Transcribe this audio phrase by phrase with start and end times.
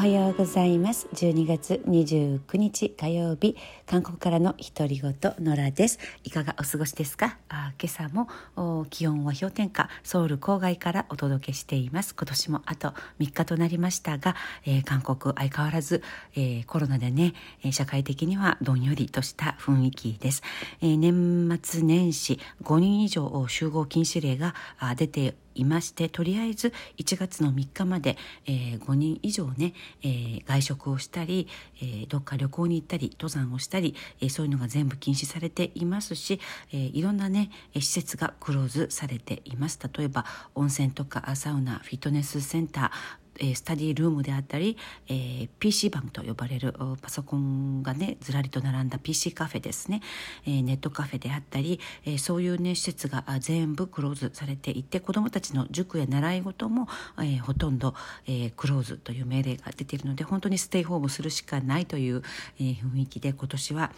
[0.00, 1.08] はようございます。
[1.12, 3.54] 12月29日火曜日
[3.84, 5.98] 韓国からの独り言野良です。
[6.24, 7.36] いかがお過ごしですか？
[7.50, 12.14] あ今朝も気温は氷点下ソウル郊外からお届けしています。
[12.14, 16.02] 今年もあと3日となりましたが、えー、韓国相変わらず、
[16.34, 17.34] えー、コロナでね
[17.70, 20.42] 社会的にはどんよりとした雰囲気です、
[20.80, 24.54] えー、年末年始5人以上集合禁止令が
[24.96, 28.16] 出ていましてとりあえず1月の3日まで、
[28.46, 31.48] えー、5人以上ね、えー、外食をしたり、
[31.80, 36.40] えー、どっか旅行に行ったり登山をしたり、え、そういうのが全部禁止されていますし、
[36.72, 39.78] え、いろんなね施設がクローズされています。
[39.96, 40.24] 例えば
[40.54, 44.76] 温泉とかサウナフィットネスセンターえスタディルームであったり、
[45.08, 50.02] えー、PC 版と呼ばれるパソコンがねずらりと並んだ PC カフェですね、
[50.46, 56.86] えー、ネットカフェであったり、えー、そういうね施設が全部クローズされていて子どもたちの塾や習い事も、
[57.18, 57.94] えー、ほとんど、
[58.26, 62.22] えー、クローズという命令が出ているので本当にステイホームするしかないという、
[62.58, 63.92] えー、雰囲気で今年は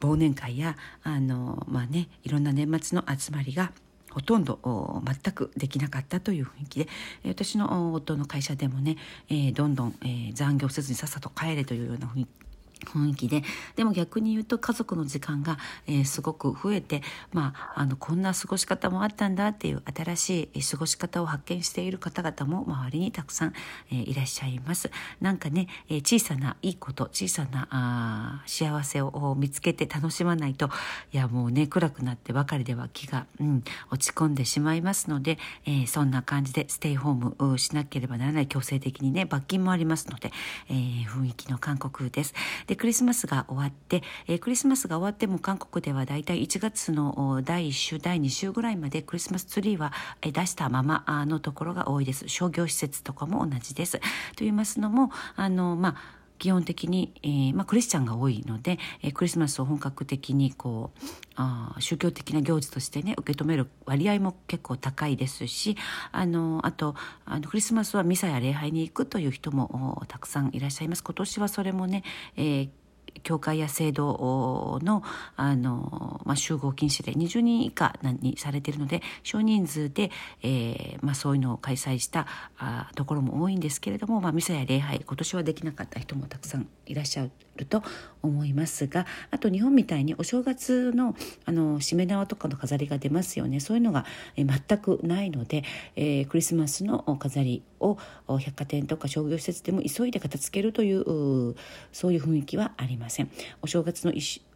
[0.00, 3.72] 忘年会やあのまあねいろんな年末の集まりが
[4.10, 4.58] ほとんど
[5.04, 6.88] 全くできなかったという雰囲気で
[7.26, 8.96] 私の夫の会社でもね、
[9.28, 12.49] えー、どんどん、えー、残業せずにさっさと帰れというような雰囲気
[12.86, 13.42] 雰囲気で
[13.76, 23.52] でも逆に言うと家族の時間が、えー、すごく増えて、まあ、あのこんな過ごし方もあったんだっていう新しい過ごし方を発見している方々も周りにたくさん、
[23.90, 24.90] えー、いらっしゃいます。
[25.20, 30.70] なんかね、えー、小さないいこと小さなあ幸せを見つけて楽しまないと
[31.12, 40.32] いやもうね暗くなってばかりでは気が、うん、落ち込んでしまいますので、えそんな感じでステイホームしなければならない強制的にね罰金もありますので、
[40.68, 40.72] え
[41.06, 42.34] 雰囲気の韓国です。
[42.70, 53.98] でクリスマスが終わって、えー、クリスマスが終わっても韓国ではだいたい1月の第1週第2週ぐらいまでクリスマスツリーは出したままのところが多いです商業施設とかも同じです。
[53.98, 54.04] と
[54.38, 61.04] 言いますのもあのまあ基本的に、えーまあ、クリスチャンが多いので、えー、クリスマスを本格的にこう
[61.36, 65.76] あ宗教的な行事としてね受け止める割合も結構高いですし
[66.10, 66.96] あのあと
[67.26, 71.04] あのクリスマスはミサや礼拝に行くという人もたくさんいらっしゃいます。
[71.04, 72.02] 今年はそれもね、
[72.36, 72.68] えー
[73.22, 75.02] 教会や制度の
[75.36, 80.10] あの、まあ、集合禁止で20人以下にされているので少人数で、
[80.42, 82.26] えーまあ、そういうのを開催した
[82.58, 87.26] あところも多いんですけれども、まあ、ミサや礼拝今年はできなかった人もたくさんいらっしゃ
[87.56, 87.82] ると
[88.22, 93.60] 思いますがあと日本みたいにお正月のあのしめ縄とかの飾りが出ますよね。
[93.60, 94.04] そういうのが、
[94.36, 95.64] え全くないので、
[95.96, 97.98] えー、クリスマスの飾りを
[98.28, 101.54] 百貨店とか商業施設でも急いで片付けるという
[101.92, 103.30] そういう雰囲気はありません。
[103.62, 104.12] お正月の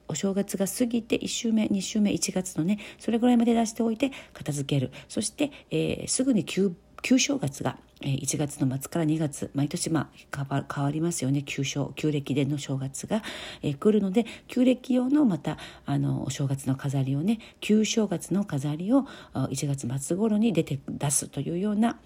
[0.07, 13.23] お正月が過ぎて1週目2週目1月のねそれぐらいまで出しておいて片付けるそして、えー、すぐに旧旧正月が1月の末から2月毎年まあ変わりますよね旧正旧暦での正月が、
[13.62, 21.99] 来るので旧暦用のまたあのお正月の飾りをね旧正月の飾りを1月末頃に出て出すというような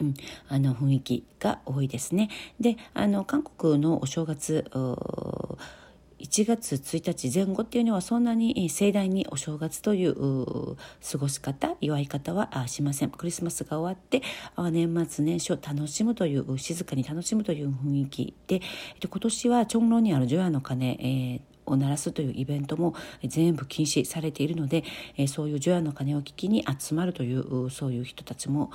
[0.00, 0.14] うん、
[0.48, 2.30] あの雰囲気が多いですね。
[2.58, 4.64] であの韓国のお正月
[6.20, 14.22] 1月1日前後っていうのはそんなに盛大にお正月という過ごし方祝い方はしませんクリスマスが終わって
[14.70, 18.60] 年末年始を楽しむという静かに楽しむという雰囲気で
[19.02, 22.94] 今年はチョンロンにある除夜の鐘、えーを鳴らすというイベントも
[23.24, 24.84] 全部禁止されているので、
[25.16, 28.70] えそういう除夜の鐘を聞きに集まるというそういう人たちも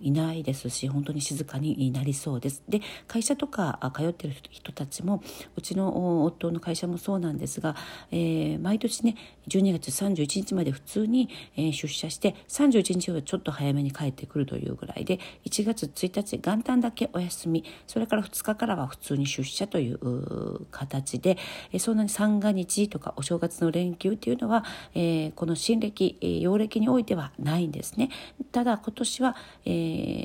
[0.00, 2.62] いないですし本当に静かになりそうです。
[2.68, 5.22] で会社とか通ってる人たちも
[5.56, 7.76] うちの夫の会社もそうなんですが、
[8.10, 9.16] えー、毎年ね
[9.48, 21.38] 12月31日まで普通に、え出社して31日はちょっと早めに帰ってくるというぐらいで1月1日元旦だけお休みそれから2日からは普通に出社という形で、
[21.72, 24.64] えそんなに三が日とかお正月の連休っていうのは、
[24.94, 28.10] えー、この新暦、えー、陽暦においてはないんですね。
[28.52, 29.70] ただ今年は、え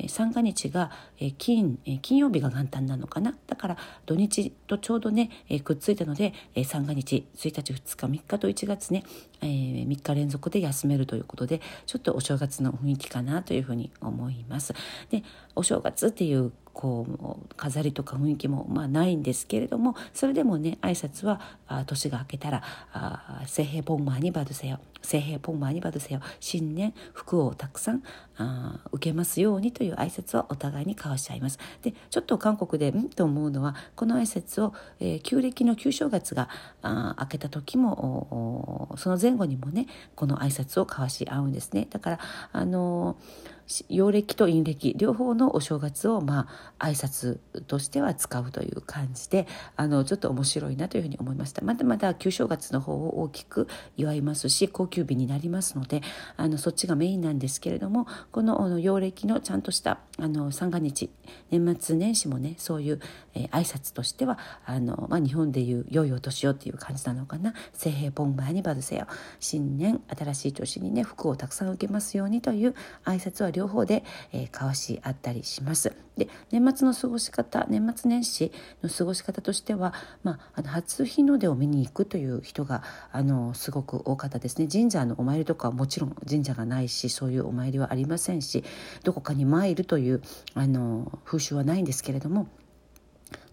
[0.06, 3.36] ー、三が日が、えー、金、えー、金曜日が元旦なのかな。
[3.48, 9.04] だから土日とちょうどね、えー、くっついたので、えー、三が日1日2日3日と1月ね、
[9.42, 14.74] えー、3日連続で休めるということでちょっとお正月の雰囲気かなというふうに思います。
[15.10, 15.24] で
[15.56, 22.62] お正月っていうこう飾りとか雰囲気もまあないんですけれどもそれでもね挨拶はあ年が明けたら
[23.48, 28.04] 「聖平ボンマーにバドせよ」「聖平ポンマーにバドせよ」新年福をたくさん
[28.38, 31.58] あ受けますようにという挨拶をお互いに交わし合います。
[31.82, 36.50] でちょっと韓国でんと思うのはこの挨拶を、えー、旧暦の旧正月が
[36.82, 41.88] あ明けた時もその前後にもねこの挨拶を交わし合うんですね。
[41.90, 42.20] だから
[42.52, 43.58] あのー
[43.90, 53.68] 陽暦と陰暦両方のお正月をまあ挨拶としては使うという感じであのちょっと面白いなというふうに思いましたまだまだ旧正月の方を大きく
[53.98, 56.02] 祝いますし高級日になりますので
[56.36, 61.10] あのそっちがメインなんですけれどもこの陽暦のちゃんとしたあの三が日
[61.52, 63.00] 年末年始もねそういう、
[63.34, 69.08] えー、挨拶としてはあの、まあ、日本でいう良いお年をっていう感じなのかな「聖平ポンバーにバルセよ」
[69.40, 76.07] 新年新しい年にね福をたくさん受けますようにという挨拶は両方で、えー、交わし合ったりします。
[76.18, 79.94] で年末の過ごし方年末年始の過ごし方としては、
[80.24, 84.68] まあ、あの初日の出を見に行くという人があのすごく多かったですね。
[84.72, 88.64] 神社のお参りとかはもちろん神社がないしそういうお参りはありませんし
[89.04, 90.22] どこかに参るという
[90.54, 92.48] あの風習はないんですけれども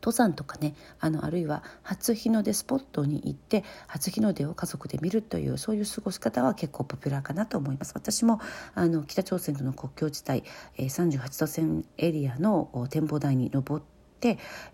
[0.05, 7.93] 登山とかねあのあるいは初日の出スポットに行って初日の出を家族で見るというそういう過ごし方は結構ポピュラーかなと思います。
[7.95, 8.39] 私も
[8.75, 10.45] あの北朝鮮との国境地帯、
[10.77, 13.94] えー、38度線エリアの展望台に登ってて、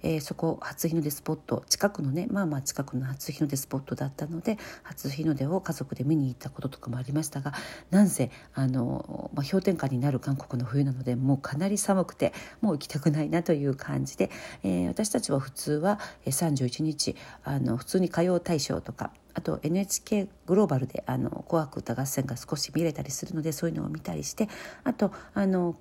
[0.02, 7.52] えー、そこ初日の出スポット近くのねまあまあ近くの初日の出スポットだったので初日の出を家族で見に行ったこととかもありましたが
[7.90, 14.31] なんせあの、まあ、氷点下になる韓国の冬なのでもうかなり寒くてもう行きたくないなという感じで、
[14.62, 24.48] えー、私たちは普通は31日あの普通に歌謡大賞とかあと NHK グローバルで「あの紅白歌合戦」が少し見れたりするのでそういうのを見たりして
[24.84, 25.76] あとあの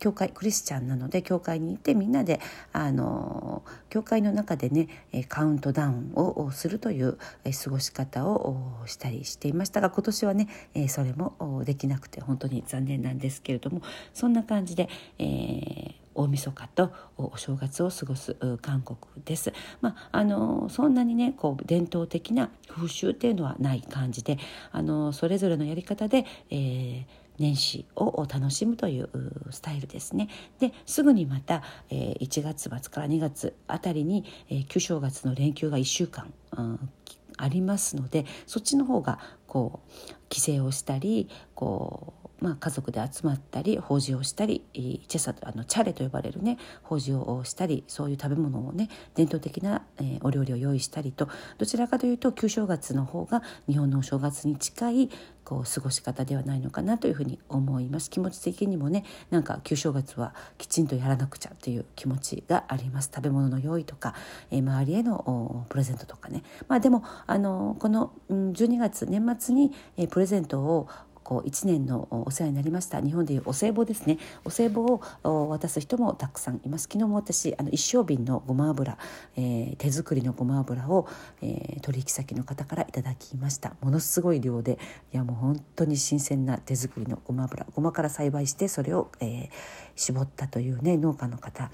[0.00, 2.40] 教会クリスチャンなので教会に行ってみんなで
[2.72, 4.88] あの教会の中でね
[5.28, 7.18] カウントダウンをするという
[7.64, 10.48] 過ごし方をしたりしていましたが今年はね
[10.88, 13.82] それもできなくて本当に残念なんですけれども
[14.14, 14.88] そんな感じで、
[15.18, 19.52] えー大晦日とお正月を過ごす韓国です。
[19.80, 24.38] まあ、あのそんなにねこう伝統的な風習っていうのはない感じで
[24.72, 27.04] あのそれぞれのやり方で、えー、
[27.40, 29.08] 年始を楽しむという
[29.50, 30.28] スタイルですね。
[30.60, 36.90] ですぐにまた、え1月末から2月あたりに、え旧正月の連休が1週間、うん、
[37.38, 51.28] ありますのでそっちの方がこう帰省をしたりこうまあ、家族で集まったり法事をしたりチェサあのチャレと呼ばれるね法事をしたりそういう食べ物をね伝統的な、えー、お料理を用意したりと
[51.58, 55.10] どちらかというと旧正月の方が日本のお正月に近い
[55.44, 58.08] こう過ごし方ではないのかなというふうに思います。
[58.08, 63.10] 気持ち的にもねなんか旧正月はきちんとやらなくちゃという気持ちがあります。
[63.12, 64.14] 食べ物の用意とか、
[64.50, 66.44] えー、周りへのプレゼントとかね。
[66.68, 70.88] まあでもあのこの12月年末に、えー、プレゼントを
[71.30, 73.00] こう1年のお世話になりました。
[73.00, 74.18] 日本でいうお歳暮ですね。
[74.44, 74.80] お歳暮
[75.22, 76.88] を渡す人もたくさんいます。
[76.90, 78.98] 昨日も私あの一升瓶のごま油、
[79.36, 81.06] えー、手作りのごま油を、
[81.40, 83.76] えー、取引先の方からいただきました。
[83.80, 84.80] ものすごい量で
[85.12, 87.64] いやもう本当に新鮮な手作りのごま油。
[87.76, 89.48] ごまから栽培してそれを、えー、
[89.94, 91.70] 絞ったというね農家の方。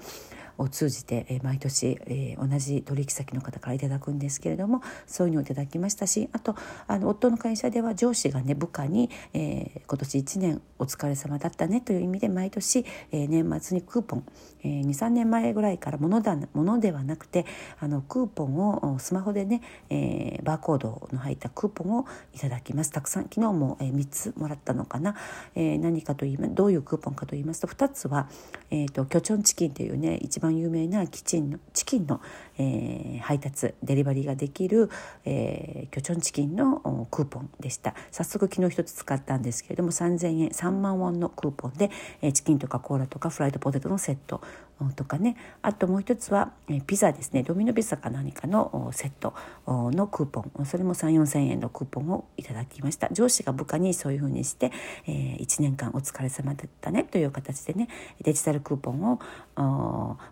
[0.57, 6.55] を通じて、え毎年、え同じ取引先の方からいただくんですけれどもそういうのをいただきましたしあと
[6.87, 14.23] あの夫の会社では上司がね部下に、え今年1年お疲れ様だったねという意味で毎年、え年末にクーポン、
[14.63, 17.45] え23年前ぐらいからものだものではなくて
[17.79, 22.91] あのクーポンをスマホでね、えバーコードの入ったクーポンをいただきます。
[22.91, 25.15] たくさん昨日も、え3つもらったのかな、
[25.55, 28.29] え何かと言いどういうクーポンかと言いますと2つは、
[28.69, 32.21] えーと、キョチョンチキンというね一番番有名なキチンのチキンの、
[32.57, 34.89] えー、配達デリバリーができる、
[35.25, 37.93] えー、キョチョンチキンのクーポンでした。
[38.11, 44.41] 早速昨日一つ使ったんですけれども3,000円3万ウォンのクーポンで、えー、チキンとかコーラとかフライドポテトのセット
[44.95, 45.35] とかね。
[45.61, 47.43] あともう一つは、えピザですね。
[47.43, 49.33] ドミノピザか何かのセット
[49.65, 50.65] のクーポン。
[50.65, 53.09] それも3 4 0 0 0円のクーポンをいただきました。
[53.11, 54.71] 上司が部下にそういうふうにして、
[55.07, 57.87] えー、1年間お疲れ様だったねという形でね
[58.21, 59.19] デジタルクーポンを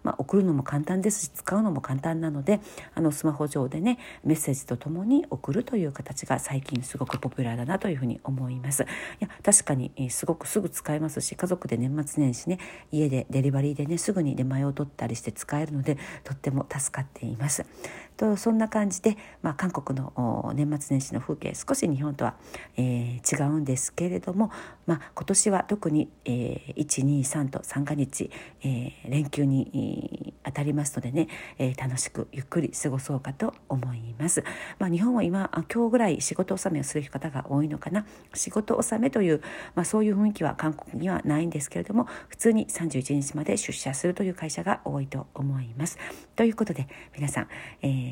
[0.06, 2.62] まあ、送るのも簡単ですし使うのも簡単なので
[2.94, 8.84] あのスマホ上でねメッセージとともに送るという形が最近すごくポピュラーだなというふうに思います。
[8.84, 8.86] い
[9.20, 12.60] や確かにすごくすぐ使えますし家族で年末年始ね
[12.92, 17.66] 家でデリバリーでねすぐに出前を取ったりして使えるのでとっても助かっています。
[18.15, 22.36] とそんな感じで、まあ、韓国の年末年始の風景少し日本とは、
[22.77, 24.51] えー、違うんですけれども、
[24.86, 28.31] まあ、今年は特に、えー、123と三が日、
[28.63, 34.43] えー、連休に当たりますのでね、えー、楽しくゆっくり過ごそうかと思います。
[34.79, 39.41] まあ、日本は今今日ぐらい仕事納めをする方が多いのかな仕事納めという、
[39.75, 45.98] まあ、そういう雰囲気は韓国にはないんですけれども普通に31日まで出社するという会社が多いと思います。
[46.36, 47.48] ということで皆さん、
[47.81, 48.05] えー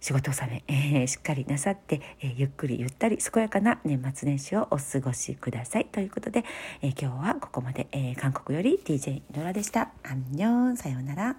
[0.00, 6.44] 仕事納め、 えー、しっかりなさって、えー、ゆっくりゆったり健やかな年末年始をお過ごしくださいということで、
[6.82, 9.92] えー、今日はここまで、え韓国より DJ ノラでした。
[10.02, 11.36] アンニョンさようなら。